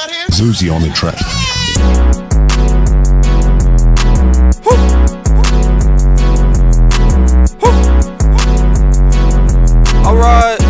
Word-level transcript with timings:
out 0.00 0.10
here? 0.10 0.26
Zuzi 0.28 0.74
on 0.74 0.82
the 0.82 0.88
track. 0.90 1.14
Alright, 10.06 10.60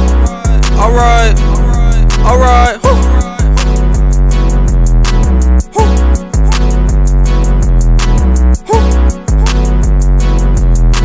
alright, 0.78 1.40
alright. 2.26 2.80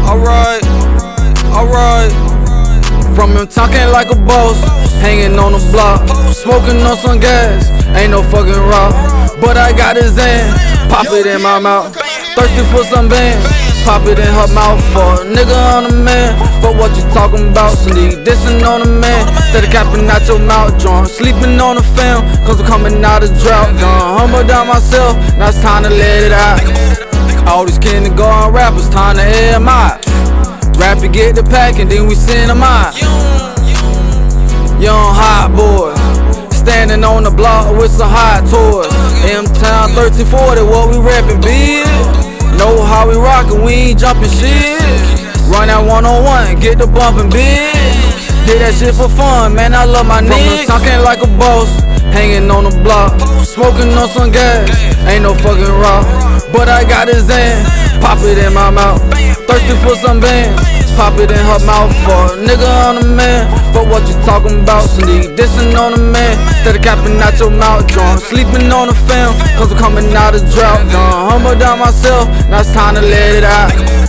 Alright, 0.08 0.64
alright. 1.54 2.25
From 3.26 3.38
him 3.38 3.48
talking 3.48 3.90
like 3.90 4.14
a 4.14 4.16
boss, 4.16 4.62
hanging 5.02 5.40
on 5.40 5.58
the 5.58 5.62
block, 5.74 6.06
smoking 6.30 6.78
on 6.86 6.96
some 6.96 7.18
gas. 7.20 7.74
Ain't 7.98 8.12
no 8.14 8.22
fucking 8.22 8.54
rock, 8.70 8.94
but 9.42 9.58
I 9.58 9.74
got 9.74 9.98
his 9.98 10.14
hand. 10.14 10.54
Pop 10.94 11.10
it 11.10 11.26
in 11.26 11.42
my 11.42 11.58
mouth, 11.58 11.90
thirsty 12.38 12.62
for 12.70 12.86
some 12.86 13.10
bands. 13.10 13.42
Pop 13.82 14.06
it 14.06 14.22
in 14.22 14.30
her 14.30 14.46
mouth 14.54 14.78
for 14.94 15.18
a 15.18 15.26
nigga 15.26 15.58
on 15.74 15.90
a 15.90 15.94
man. 16.06 16.38
But 16.62 16.78
what 16.78 16.94
you 16.94 17.02
talking 17.18 17.50
about? 17.50 17.74
Sneak 17.74 18.22
dissing 18.22 18.62
on 18.62 18.86
a 18.86 18.92
man. 19.02 19.26
Instead 19.42 19.64
of 19.66 19.72
capping 19.74 20.06
out 20.06 20.22
your 20.30 20.38
mouth, 20.38 20.78
drunk. 20.78 21.10
Sleeping 21.10 21.58
on 21.58 21.78
the 21.82 21.86
film, 21.98 22.22
cause 22.46 22.62
I'm 22.62 22.68
coming 22.68 23.04
out 23.04 23.24
of 23.24 23.34
drought. 23.42 23.74
Done 23.82 24.22
humble 24.22 24.46
down 24.46 24.68
myself, 24.68 25.18
now 25.42 25.50
it's 25.50 25.60
time 25.64 25.82
to 25.82 25.90
let 25.90 26.30
it 26.30 26.32
out. 26.32 26.62
All 27.50 27.66
these 27.66 27.80
kindergarten 27.80 28.54
rappers, 28.54 28.88
time 28.88 29.16
to 29.16 29.26
air 29.26 29.58
out. 29.58 30.06
Rap 30.78 31.00
to 31.00 31.08
get 31.08 31.36
the 31.36 31.44
pack 31.44 31.80
and 31.80 31.90
then 31.90 32.06
we 32.06 32.16
send 32.16 32.50
them 32.50 32.62
out. 32.62 32.94
On 37.04 37.24
the 37.24 37.32
block 37.32 37.76
with 37.76 37.92
some 37.92 38.10
hot 38.10 38.46
toys. 38.46 38.88
M 39.28 39.44
Town 39.60 39.92
1340, 39.98 40.62
what 40.64 40.94
we 40.94 41.02
rapping, 41.02 41.42
bitch? 41.42 41.84
Know 42.58 42.86
how 42.86 43.10
we 43.10 43.16
rockin', 43.16 43.64
we 43.64 43.92
ain't 43.92 44.00
jumping 44.00 44.30
shit. 44.30 44.80
Run 45.52 45.68
that 45.68 45.82
one 45.82 46.06
on 46.06 46.24
one, 46.24 46.60
get 46.62 46.78
the 46.78 46.88
bumpin', 46.88 47.28
bitch. 47.28 48.16
Did 48.46 48.62
that 48.62 48.78
shit 48.78 48.94
for 48.94 49.10
fun, 49.10 49.56
man. 49.56 49.74
I 49.74 49.84
love 49.84 50.06
my 50.06 50.22
niggas. 50.22 50.68
Talking 50.70 51.02
like 51.02 51.20
a 51.20 51.30
boss, 51.42 51.68
hanging 52.14 52.50
on 52.52 52.70
the 52.70 52.76
block, 52.86 53.18
smoking 53.44 53.92
on 53.98 54.08
some 54.08 54.32
gas. 54.32 54.70
Ain't 55.10 55.24
no 55.24 55.34
fucking 55.34 55.76
rock, 55.82 56.06
but 56.54 56.70
I 56.70 56.86
got 56.88 57.10
his 57.10 57.28
hand. 57.28 57.66
Pop 58.00 58.20
it 58.22 58.38
in 58.38 58.54
my 58.54 58.70
mouth, 58.70 59.02
thirsty 59.50 59.76
for 59.84 59.96
some 59.98 60.20
bands. 60.22 60.75
Pop 60.96 61.20
it 61.20 61.30
in 61.30 61.38
her 61.38 61.60
mouth 61.68 61.92
for 62.08 62.32
a 62.32 62.40
nigga 62.40 62.68
on 62.88 63.04
a 63.04 63.06
man. 63.06 63.52
But 63.74 63.88
what 63.88 64.08
you 64.08 64.16
talking 64.24 64.64
about? 64.64 64.88
Sneak 64.88 65.36
dissing 65.36 65.76
on 65.76 65.94
a 65.94 66.00
man. 66.00 66.40
Instead 66.48 66.78
of 66.78 66.82
capping 66.82 67.20
out 67.20 67.38
your 67.38 67.52
mouth, 67.52 67.86
drunk. 67.88 68.22
Sleeping 68.22 68.72
on 68.72 68.88
the 68.88 68.96
film, 69.04 69.36
cause 69.60 69.72
I'm 69.72 69.78
coming 69.78 70.08
out 70.16 70.36
of 70.36 70.42
drought. 70.56 70.80
Done 70.88 71.30
humble 71.30 71.60
down 71.60 71.80
myself, 71.80 72.30
now 72.50 72.62
it's 72.62 72.72
time 72.74 72.96
to 72.96 73.02
let 73.02 73.36
it 73.36 73.44
out. 73.44 74.06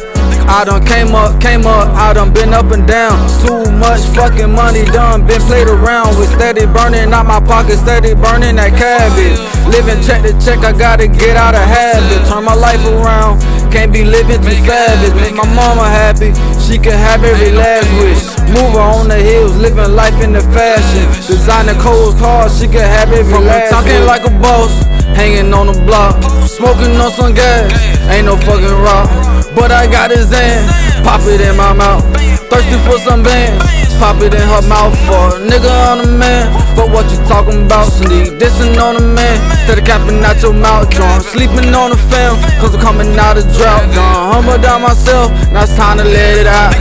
I 0.47 0.63
done 0.65 0.87
came 0.87 1.11
up, 1.11 1.41
came 1.43 1.67
up, 1.67 1.91
I 1.99 2.15
done 2.15 2.33
been 2.33 2.55
up 2.55 2.71
and 2.71 2.87
down. 2.87 3.19
Too 3.43 3.67
much 3.83 4.07
fucking 4.15 4.55
money 4.55 4.85
done, 4.87 5.27
been 5.27 5.43
played 5.43 5.67
around 5.67 6.15
with 6.19 6.31
steady 6.39 6.67
burning 6.71 7.13
out 7.13 7.27
my 7.27 7.41
pocket, 7.43 7.83
steady 7.83 8.15
burning 8.15 8.55
that 8.55 8.79
cabbage. 8.79 9.43
Living 9.75 9.99
check 10.07 10.23
to 10.23 10.31
check, 10.39 10.63
I 10.63 10.71
gotta 10.71 11.09
get 11.09 11.37
out 11.37 11.59
of 11.59 11.67
habit. 11.67 12.31
Turn 12.31 12.45
my 12.45 12.55
life 12.55 12.79
around, 12.87 13.43
can't 13.71 13.93
be 13.93 14.05
living 14.05 14.41
too 14.43 14.59
savage. 14.65 15.15
Make 15.21 15.35
my 15.35 15.47
mama 15.55 15.87
happy, 15.89 16.33
she 16.61 16.79
can 16.79 16.97
have 16.97 17.25
every 17.25 17.53
last 17.53 17.89
wish. 18.01 18.23
Move 18.51 18.73
her 18.79 18.87
on 18.97 19.09
the 19.09 19.17
hills, 19.17 19.57
living 19.57 19.95
life 19.95 20.17
in 20.23 20.33
the 20.33 20.43
fashion. 20.55 21.05
Designer 21.27 21.75
cold 21.81 22.17
cars, 22.19 22.59
she 22.59 22.67
can 22.67 22.87
have 22.87 23.13
every 23.13 23.33
From 23.33 23.45
last 23.45 23.71
talking 23.71 24.05
like 24.07 24.25
a 24.25 24.33
boss, 24.41 24.73
hanging 25.17 25.53
on 25.53 25.67
the 25.67 25.79
block, 25.85 26.17
smoking 26.47 26.95
on 26.97 27.11
some 27.13 27.35
gas. 27.35 27.73
Ain't 28.11 28.27
no 28.27 28.37
fucking 28.37 28.79
rock. 28.83 29.09
But 29.55 29.73
I 29.73 29.87
got 29.91 30.11
his 30.11 30.31
hand, 30.31 30.69
pop 31.05 31.23
it 31.25 31.41
in 31.41 31.57
my 31.57 31.73
mouth. 31.73 32.05
Thirsty 32.51 32.79
for 32.87 32.99
some 33.01 33.23
bands, 33.23 33.65
pop 33.99 34.21
it 34.23 34.35
in 34.35 34.41
her 34.41 34.65
mouth 34.69 34.95
for 35.09 35.37
a 35.37 35.41
nigga 35.41 35.73
on 35.89 36.01
a 36.05 36.09
man. 36.09 36.53
But 36.77 36.91
what 36.91 37.11
you 37.11 37.19
talking 37.27 37.67
about? 37.67 37.89
Sneak 37.93 38.37
dissing 38.39 38.77
on 38.81 38.97
a 38.97 39.01
man. 39.01 39.37
Instead 39.51 39.79
of 39.79 39.85
capping 39.85 40.23
out 40.25 40.41
your 40.43 40.53
mouth, 40.53 40.91
drunk. 40.91 41.23
Sleeping 41.23 41.75
on 41.75 41.91
the 41.91 42.01
film, 42.13 42.37
cause 42.61 42.75
I'm 42.75 42.81
coming 42.81 43.17
out 43.19 43.39
of 43.39 43.45
drought. 43.57 43.85
Done 43.95 44.33
humble 44.33 44.59
down 44.59 44.83
myself, 44.83 45.31
now 45.53 45.63
it's 45.65 45.77
time 45.77 45.99
to 45.99 46.05
let 46.05 46.37
it 46.37 46.47
out. 46.47 46.75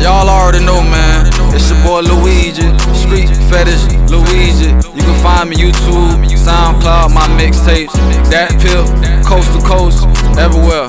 Y'all 0.00 0.28
already 0.28 0.64
know, 0.64 0.80
man. 0.80 1.28
It's 1.52 1.68
your 1.68 1.80
boy 1.84 2.00
Louigi, 2.00 2.64
Street 2.96 3.28
Fetish 3.50 3.84
Louigi. 4.08 4.72
You 4.96 5.02
can 5.02 5.22
find 5.22 5.50
me 5.50 5.56
YouTube, 5.56 6.24
SoundCloud, 6.40 7.12
my 7.12 7.28
mixtapes, 7.36 7.92
that 8.30 8.48
pill, 8.64 8.88
coast 9.28 9.52
to 9.52 9.60
coast, 9.60 10.06
everywhere. 10.38 10.88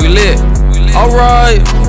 We 0.00 0.08
lit. 0.08 0.40
Alright. 0.96 1.85